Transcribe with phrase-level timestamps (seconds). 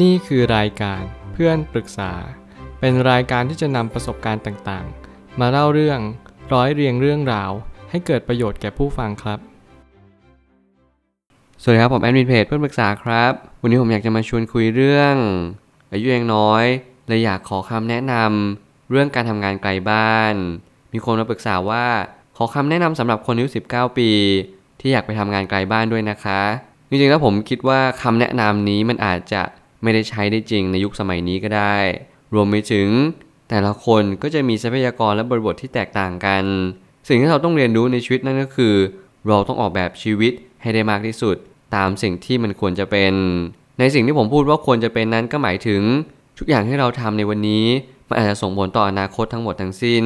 [0.00, 2.12] นี่คือรายการเพื่อนปรึกษา
[2.80, 6.00] เป็นรายการที่จะนำประสบการณ์ต่างๆ มาเล่าเรื่อง
[6.52, 7.50] ร้อยเรียงเรื่องราว
[7.90, 9.38] ให้เกิดประโยชน์แก่ผู้ฟังครับ
[11.62, 13.32] สวัสดีครับผมแอดมินเพจเพื่อนปรึกษาครับ
[13.62, 15.14] วันนี้ผมอยากจะมาชวนคุยเรื่อง
[15.92, 16.64] อายุยังน้อย
[17.08, 20.34] เลยอยากขอคำแนะนำเรื่องการทำงานไกลบ้าน
[20.92, 21.86] มีคนมาปรึกษาว่า
[22.36, 24.10] ขอคำแนะนำสำหรับคนอายุ 19 ปี
[24.80, 26.40] ที่อยากไปทำงานไกลบ้านด้วยนะคะ
[26.88, 29.42] จริงๆแล้วผมคิดว่าคำแนะนำนี้มันอาจจะ
[29.82, 31.76] ไม่ได้ใช้ได้จริงในยุคสมัยนี้ก็ได้
[32.34, 32.88] รวมไปถึง
[33.50, 36.44] แต่ละคนก็จะมีทรัพยากรและบริบทที่แตกต่างกัน
[37.08, 38.74] สิ่งที่เราต้องเรียนรู้ในชีวิตนั่นก็คือ
[39.26, 40.32] เราต้องออกแบบชีวิต
[40.62, 41.36] ให้ได้มากที่สุด
[41.76, 43.12] ตามสิ่งที่มันควรจะเป็น
[43.78, 45.82] ในสิ่งที่ผมพูดว่าควรจะเป็นนั้นก็หมายถึง
[46.38, 47.66] ทุกอย่างที่เราทำในวันนี้
[48.08, 50.04] มันอาจจะส่งผลต่ออนาคตทั้งหมดทั้งสิ้น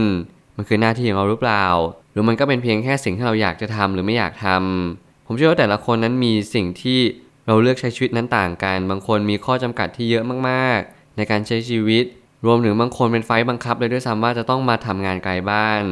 [0.56, 1.66] มันคือหน้าที่ของเราหรือเปล่า
[2.12, 7.00] หรือมันก็เป็นเพียงแค่สิ่งที่เราอยากจะทำหรือไม่อยากทำผมเชื่อว่าแต่ละคนนั้นมีสิ่งที่
[7.46, 12.04] เราเลือกใช้ชีวิตนั้นต่างกัน บางคนมีข้อจำกัดที่เยอะมากๆ ในการใช้ชีวิต
[12.46, 15.82] รวมถึงบางคนเป็นไฟบังคับเลยด้วยซ้ำว่าจะต้องมาทำงานไกลบ้าน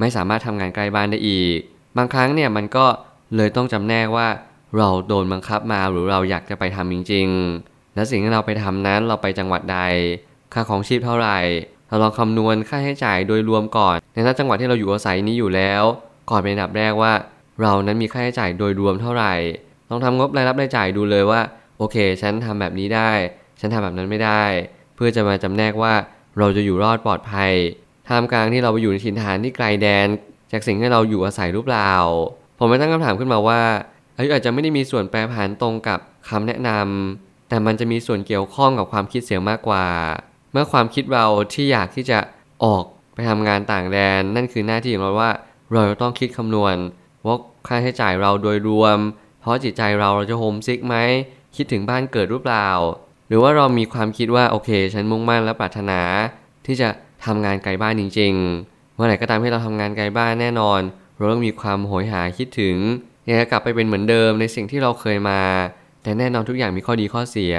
[0.00, 1.58] ไม่สามารถทำงานไกลบ้านได้อีก
[1.96, 2.86] บางครั้งเนี่ยมันก็
[3.36, 4.28] เลยต้องจำแนกว่า
[4.76, 7.28] เราโดนบังคับมาหรือเราอยากจะไปทำจริง
[7.62, 9.78] ๆ และสิ่งที่เราไปทำนั้นเราไปจังหวัดใด
[10.52, 11.38] ค่าของชีพเท่าไหร่
[11.88, 15.82] เราลองคำนวณค่าใช้จ่ายโดยรวมก่อน ในนั้นจังหวัดที่เราอยู่อาศัยนี้อยู่แล้ว
[16.30, 17.12] ก่อนเป็นอันดับแรกว่า
[17.60, 19.32] เรานั้นมีค่าใช้จ่ายโดยรวมเท่าไหร่
[19.92, 21.40] ลองทำงบรายรับรายจ่ายดูเลยว่า
[21.78, 23.10] โอเค ฉันทำแบบนี้ได้
[23.60, 24.42] ฉันทำแบบนั้นไม่ได้
[24.94, 25.94] เพื่อจะมาจำแนกว่า
[26.38, 27.52] เราจะอยู่รอดปลอดภัย
[28.08, 30.06] ท่ามกลางที่เราไปอยู่ในถิ่นฐานที่ไกลแดน
[30.52, 31.92] จากสิ่งที่เราอยู่อาศัยหรือเปล่า
[32.58, 33.60] ผมไม่ตั้งคำถามขึ้นมาว่า
[34.16, 35.98] อายุอาจจะไม่ได้มีส่วนแปรผันตรงกับ
[36.28, 39.86] คำแนะนำแต่มันจะมีส่วนเกี่ยวข้องกับความคิดเสียงมากกว่า
[40.52, 42.18] เมื่อความคิดเราที่อยากที่จะ
[42.64, 45.30] ออกไปทำงานต่างแดน นั่นคือหน้าที่ของเราว่า
[45.72, 46.76] เราต้องคิดคำนวณ
[47.26, 48.98] ว่าค่าใช้จ่ายเราโดยรวม
[49.42, 50.96] เพราะจิตใจเราเราจะโฮมซิกไหม
[51.56, 52.68] คิดถึงบ้านเกิดหรือเปล่า
[53.28, 56.00] หรือว่าเรามีความคิดว่าโอเค ฉันมุ่งมั่นและปรารถนา
[56.66, 56.88] ที่จะ
[57.24, 58.32] ทำงานไกลบ้านจริง
[58.64, 60.80] ๆ เมื่อไหร่ก็ตามที่เราทำงานไกลบ้านแน่นอน
[61.16, 62.76] เราต้องมีความโหยหาคิดถึง
[63.26, 65.40] อยากจะกลับไปเป็นเหมือนเดิมในสิ่งที่เราเคยมา
[66.02, 67.54] แต่แน่นอนทุกอย่างมีข้อดีข้อเสีย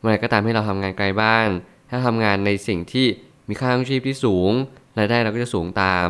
[0.00, 1.48] เมื่อไหร่ก็ตามที่เราทำงานไกลบ้าน
[1.90, 3.06] ถ้าทำงานในสิ่งที่
[3.48, 4.50] มีค่าครองชีพที่สูง
[4.98, 6.08] รายได้เราก็จะสูงตาม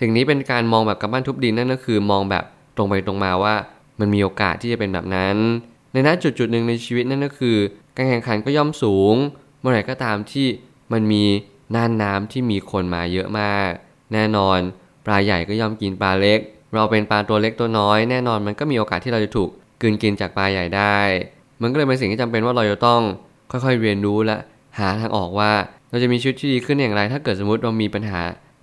[0.00, 2.44] สิ่งนี้เป็นการมองแบบกับบ้านทุบดินนั่นก็คือ มองแบบ
[2.76, 3.54] ตรงไปตรงมาว่า
[4.00, 5.36] มันมีโอกาสที่จะเป็นแบบนั้น
[5.92, 7.56] ในณจุดจุดหนึ่งในชีวิตนั่นก็คือ
[7.96, 9.14] การแข่งขันก็ย่อมสูง
[9.60, 10.46] เมื่อไหร่ก็ตามที่
[10.92, 11.24] มันมี
[11.74, 13.70] น่านน้ำที่มีคนมาเยอะมาก
[14.12, 14.58] แน่นอน
[15.06, 16.40] ปลาใหญ่ก็ย่อมกินปลาเล็ก
[16.74, 19.48] เราเป็นปลาตัวเล็กตัวน้อย แน่นอนมันก็มีโอกาสที่เราจะถูก
[19.80, 20.98] กินกินจากปลาใหญ่ได้
[21.62, 23.00] มันก็เลยเป็นสิ่งที่จำเป็นว่าเราจะต้อง
[23.50, 24.36] ค่อยๆเรียนรู้และ
[24.78, 25.52] หาทางออกว่า
[25.90, 28.20] เราจะมีชีวิตที่ดีขึ้นอย่างไร ถ้าเกิดสมมติเรามีปัญหา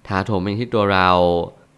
[0.07, 1.09] ถาโถมเป็นที่ตัวเรา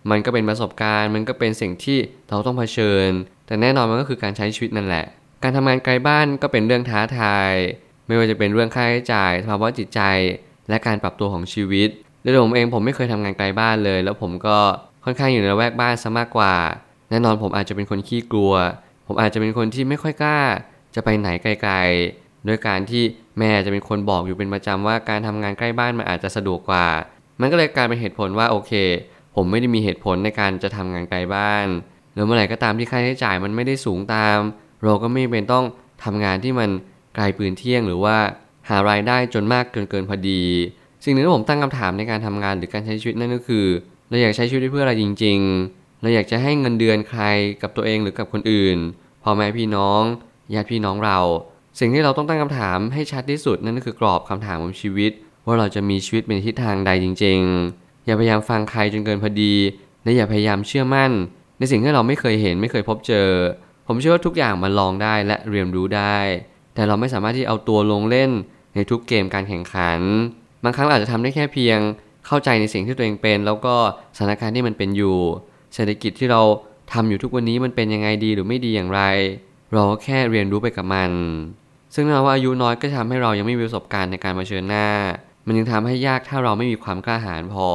[0.10, 1.98] มันก็เป็นประสบการณ์ มันก็เป็นสิ่งที่
[2.30, 3.10] เราต้องเผชิญ
[3.48, 5.06] แต่แน่นอนมันก็คือการใช้ชีวิตนั่นแหละ
[5.44, 7.54] การทำงานไกลบ้านก็เป็นเรื่องท้าทาย
[8.08, 10.02] ไม่ว่าจะเป็นเรื่องค่าใช้จ่ายสภาวะจิตใจ
[10.70, 11.90] และการปรับตัวของชีวิต
[12.22, 14.58] โดยผมเองผมไม่เคยทำงานไกลบ้านเลย แล้วผมก็
[15.06, 16.56] ค่อนข้างอยู่ในแวกบ้านซะมากกว่า
[17.10, 18.54] แน่นอนผมอาจจะเป็นคนขี้กลัว
[19.08, 20.40] ผมอาจจะเป็นคนที่ไม่ค่อยกล้า
[20.96, 23.04] จะไปไหนไกลๆด้วยการที่
[23.40, 26.88] แม่จะเป็นคนบอกอยู่เป็นประจำว่าการทำงานใกล้บ้านมันอาจจะสะดวกกว่า
[27.40, 28.72] มันก็เลยกลายเป็นเหตุผลว่าโอเค
[29.36, 31.68] ผมไม่ได้มีเหตุผลในการจะทำงานไกลบ้าน
[32.16, 34.38] หรือเมื่อไหร่ก็ตามที่ค่าใช้จ่ายมันไม่ได้สูงตาม
[34.84, 35.66] เราก็ไม่เป็นต้อง
[36.04, 36.70] ทำงานที่มัน
[37.16, 38.18] ไกลปืนเที่ยง หรือว่า
[38.70, 40.44] หารายได้จนมากเกินเกินพอดี
[41.04, 43.66] สิ่งหนึ่งที่ผมตั้งคำถามในการทำงานหรือการใช้ชีวิตนั่นก็คือ
[44.10, 45.40] เราอยากใช้ชีวิตเพื่ออะไรจริง
[45.70, 47.24] ๆ เราอยากจะให้เงินเดือนใคร
[47.62, 48.78] กับตัวเองหรือกับคนอื่น
[49.24, 50.02] พ่อแม่พี่น้อง
[50.54, 51.20] ญาติพี่น้องเรา
[51.80, 55.12] สิ่งที่เราต้องตั้งคำถามให้ชัดที่สุดนั่นก็คือกรอบคำถามของชีวิต
[55.46, 57.40] ว่าเราจะมีชีวิตเป็นทิศทางใดจริง
[57.74, 59.54] ๆ อย่าพยายามฟังใครจนเกินพอดี
[60.04, 61.12] และอย่าพยายามเชื่อมั่น
[61.60, 63.30] ในสิ่งที่เราไม่เคยเห็นไม่เคยพบเจอ
[63.88, 66.18] ผมเชื่อว่าทุกอย่างมันลองได้และเรียนรู้ได้
[66.74, 68.32] แต่เราไม่สามารถที่เอาตัวลงเล่น
[68.76, 70.00] ในทุกเกมการแข่งขัน
[70.64, 71.80] บางครั้งอาจจะทำได้แค่เพียง
[72.28, 73.76] เข้าใจในสิ่งที่ตัวเองเป็น แล้วก็
[74.18, 75.18] สถานการณ์ที่มันเป็นอยู่
[75.74, 76.42] เศรษฐกิจที่เรา
[76.94, 79.02] ทำอยู่ทุกวันนี้มันเป็นยังไงดีหรือไม่ดีอย่างไร
[79.74, 81.12] เราแค่เรียนรู้ไปกับมัน
[81.96, 84.88] ซึ่งแม้ว่าอายุน้อยก็ทำให้เรายังไม่มีประสบการณ์ในการมาเชิญหน้า
[85.48, 87.68] มันยังทำให้ยากถ้าเราไม่มีความกล้าหาญพอ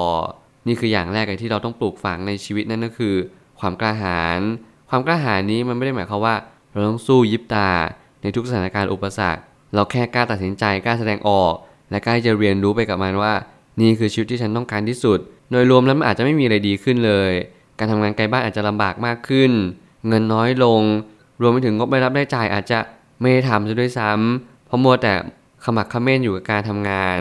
[0.67, 3.15] นี่คืออย่างแรกเลยที่เราต้องปลูกฝังในชีวิตนั่นก็คือ
[3.61, 4.41] ความกล้าหาญ
[4.91, 6.35] ความกล้าหาญนี้มันไม่ได้หมายความว่า
[6.73, 7.71] เราต้องสู้ยิบตา
[8.23, 9.43] ในทุกสถานการณ์อุปสรรค
[9.75, 11.53] เราแค่กล้าตัดสินใจกล้าแสดงออก
[11.91, 13.33] และกล้าจะเรียนรู้ไปกับมันว่า
[13.81, 15.19] นี่คือชีวิตที่ฉันต้องการที่สุด
[15.51, 17.33] โดยรวมแล้วมันอาจจะไม่มีอะไรดีขึ้นเลย
[17.79, 19.51] การทำงานไกลบ้านอาจจะลำบากมากขึ้น
[20.09, 20.83] เงินน้อยลง
[21.41, 22.79] รวมไปถึงงบรายรับรายจ่ายอาจจะ
[23.21, 25.13] ไม่ได้ทำซะด้วยซ้ำเพราะมัวแต่
[25.65, 27.19] ขมักขม้นอยู่กับการทำงาน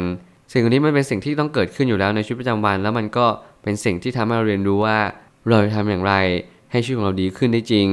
[0.52, 3.26] สิ่งนี้มันเป็นสิ่งที่ต้องเกิดขึ้นอยู่แล้วในชีวิตประจำวัน แล้วมันก็
[3.64, 4.98] เป็นสิ่งที่ทำให้เราเรียนรู้ว่า
[5.48, 6.14] เราจะทำอย่างไร
[6.72, 7.90] ให้ชีวิตของเราดีขึ้นได้จริง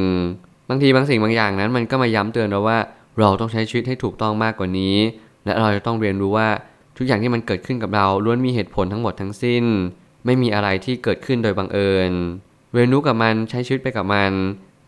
[0.68, 2.78] บางทีบางสิ่งบางอย่างนั้น มันก็มาย้ำเตือนเราว่า
[3.18, 4.96] เราต้องใช้ชีวิตให้ถูกต้องมากกว่านี้
[5.44, 6.48] และเราจะต้องเรียนรู้ว่า
[6.96, 9.64] ทุกอย่างที่มันเกิดขึ้นกับเราล้วนมีเหตุผลทั้งหมดทั้งสิ้น
[10.24, 12.12] ไม่มีอะไรที่เกิดขึ้นโดยบังเอิญ
[12.74, 14.32] เรียนรู้กับมันใช้ชีวิตไปกับมัน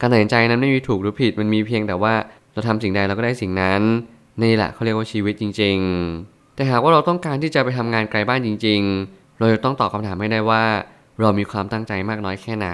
[0.01, 2.15] การตัดสินใจนั้นไม่มีถูกหรือผิดมันมีเพียงแต่ว่า
[2.53, 3.83] เราทำสิ่งใดเราก็ได้สิ่งนั้น
[4.43, 5.77] นี่แหละเขาเรียกว่าชีวิตจริง
[6.17, 10.65] ๆ แต่หากว่าเราต้องการที่จะไปทำงานไกลบ้านจริง ๆ เราจะต้องตอบคำถามให้ได้ว่า
[11.21, 12.69] เรามีความตั้งใจมากน้อยแค่ไหน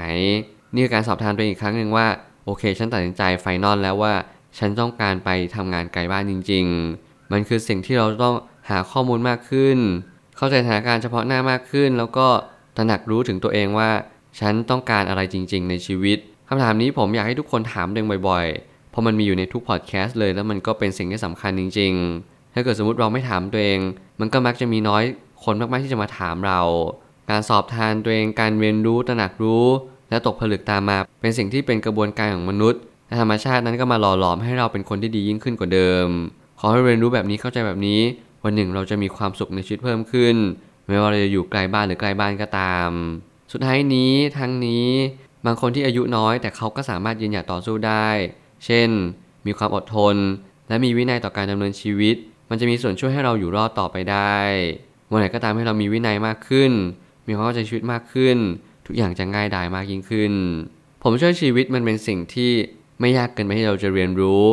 [0.74, 2.06] นี่คือการสอบทานตัวเองอีกครั้งหนึ่งว่า
[2.44, 4.14] โอเค ฉันตัดสินใจไฟนอลแล้วว่า
[4.58, 6.64] ฉันต้องการไปทำงานไกลบ้านจริง
[6.98, 8.34] ๆ มันคือสิ่งที่เราต้อง
[8.70, 9.78] หาข้อมูลมากขึ้น
[10.36, 12.26] เข้าใจสถานการณ์เฉพาะหน้ามากขึ้น แล้วก็
[12.76, 13.90] ตระหนักรู้ถึงตัวเองว่า
[14.40, 16.18] ฉันต้องการอะไรจริง ๆ ในชีวิต
[16.48, 21.92] คำถามนี้ผมอยากให้ทุกคนถามเองบ่อยๆ เพราะมันมีอยู่ในทุกพอดแคสต์เลย แล้วมันก็เป็นสิ่งที่สำคัญจริง
[22.24, 23.80] ๆ ถ้าเกิดสมมติเราไม่ถามตัวเอง
[24.20, 25.04] มันก็มักจะมีน้อย
[25.44, 26.60] คนมากๆที่จะมาถามเรา
[27.30, 29.66] การสอบทานตัวเองการเรียนรู้ตระหนักรู้
[30.10, 32.80] และตกผลึกตามมา เป็นสิ่งที่เป็นกระบวนการของมนุษย์
[33.20, 36.06] ธรรมชาตินั้นก็มาหล่อหลอมให้เราเป็นคนที่ดียิ่งขึ้นกว่าเดิม
[36.58, 38.00] ขอให้เรียนรู้แบบนี้เข้าใจแบบนี้
[38.44, 40.36] วันหนึ่งเราจะมีความสุขในชีวิตเพิ่มขึ้น
[40.86, 42.90] ไม่ว่าเราจะอยู่ไกลบ้านหรือไกลบ้านก็ตาม
[43.52, 44.88] สุดท้ายนี้ทั้งนี้
[45.46, 48.08] บางคนที่อายุน้อยแต่เขาก็สามารถยืนหยัดต่อสู้ได้
[48.64, 48.88] เช่น
[49.46, 50.16] มีความอดทน
[50.68, 52.16] และมีวินัยต่อการดำเนินชีวิต
[52.50, 54.36] มันจะมีส่วนช่วยให้เราอยู่รอดต่อไปได้
[55.10, 56.72] วันไหนก็ตามให้เรามีวินัยมากขึ้น
[57.26, 58.38] มีความเข้าใจชีวิตมากขึ้น
[58.86, 60.32] ทุกอย่างจะง่ายดายมากยิ่งขึ้น
[61.02, 62.52] ผมเชื่อชีวิตมันเป็นสิ่งที่
[63.00, 64.44] ไม่ยากเกินไปที่เราจะเรียนรู้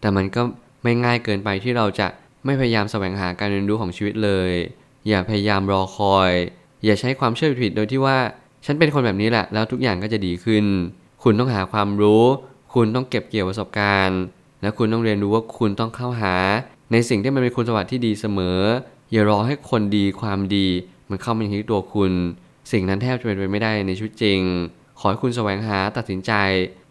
[0.00, 0.42] แต่มันก็
[0.82, 2.08] ไม่ง่ายเกินไปที่เราจะ
[2.44, 4.50] ไม่พยายามแสวงหาการเรียนรู้ของชีวิตเลย
[5.08, 6.32] อย่าพยายามรอคอย
[6.84, 8.18] อย่าใช้ความเชื่อผิดโดยที่ว่า
[8.66, 10.64] ฉันเป็นคนแบบนี้แหละ แล้วทุกอย่างก็จะดีขึ้น
[11.22, 12.24] คุณต้องหาความรู้
[12.74, 14.20] คุณต้องเก็บเกี่ยวประสบการณ์
[14.62, 16.34] และคุณต้องเรียนรู้ว่าคุณต้องเข้าหา
[16.92, 18.58] ในสิ่งที่มันเป็นคุณสมบัติที่ดีเสมอ
[19.12, 20.66] อย่ารอให้คนดีความดี
[21.10, 22.12] มันเข้ามาที่ตัวคุณ
[22.72, 24.40] สิ่งนั้นแทบจะเป็นไปไม่ได้ในชีวิตจริง
[24.98, 26.32] ขอให้คุณแสวงหาตัดสินใจ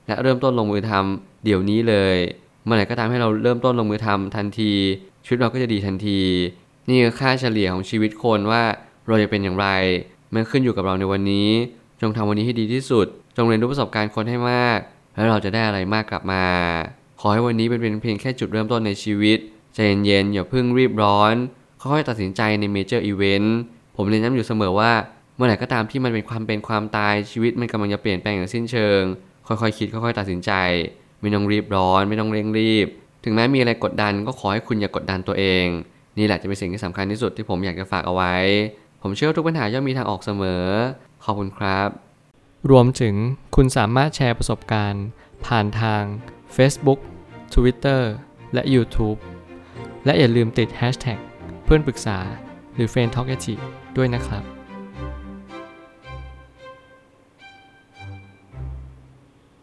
[0.07, 2.17] และเริ่มต้นลงมือทำเดี๋ยวนี้เลย
[2.65, 4.73] เมื่อไหร่ก็ตามให้เราเริ่มต้นลงมือทำทันที
[5.25, 6.21] ชีวิตเราก็จะดีทันที
[6.87, 8.63] นี่คือค่าเฉลี่ยของชีวิตคนว่า
[9.07, 9.67] เราจะเป็นอย่างไร
[10.33, 11.49] มันขึ้นอยู่กับเราในวันนี้
[12.01, 13.07] จงทำวันนี้ให้ดีที่สุด
[13.37, 14.79] จงเรียนรู้ประสบการณ์คนให้มาก
[15.15, 16.45] แล้วเราจะได้อะไรมากกลับมา
[17.19, 19.37] ขอให้วันนี้เป็นเพียงแค่จุดเริ่มต้นในชีวิต
[19.73, 21.33] ใจเย็นๆอย่าเพิ่งรีบร้อน
[21.81, 23.57] ค่อยๆตัดสินใจใน major event
[24.01, 24.91] ผมเรียนย้ำอยู่เสมอว่า
[25.35, 29.01] เมื่อไหร่ก็ตามที่มันเป็นความเป็นความตายชีวิตมันกำลังจะเปลี่ยนแปลงอย่างสิ้นเชิง
[29.47, 30.51] ค่อยๆคิดค่อยๆตัดสินใจ
[31.21, 32.87] ไม่ต้องรีบร้อน ไม่ต้องเร่งรีบ
[33.23, 35.65] ถึงแม้มีอะไรกดดันก็ขอให้คุณอย่ากดดันตัวเอง
[36.17, 38.35] นี่แหละจะเป็นสิ่งที่สำคัญที่สุดที่ผมอยากจะฝากเอาไว้
[39.01, 40.65] ผมเชื่อทุกปัญหาย่อมมีทางออกเสมอ
[41.23, 41.89] ขอบคุณครับ
[42.71, 43.15] รวมถึง
[43.55, 45.05] คุณสามารถแชร์ประสบการณ์
[45.45, 46.03] ผ่านทาง
[46.55, 46.99] Facebook
[47.53, 48.01] Twitter
[48.53, 49.19] และ YouTube
[50.05, 51.19] และอย่าลืมติด Hashtag
[51.63, 52.19] เพื่อนปรึกษา
[52.79, 53.35] หรือ f r ร e n d t a l k a
[53.97, 54.58] ด้วยนะครับ